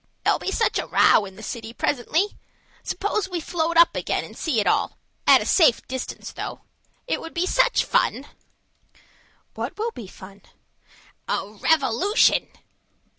[0.23, 2.39] There'll be such a row in the city presently.
[2.83, 6.61] Suppose we float up again and see it all at a safe distance, though.
[7.05, 8.25] It will be such fun!"
[9.53, 10.41] "What will be fun?"
[11.27, 12.47] "A revolution."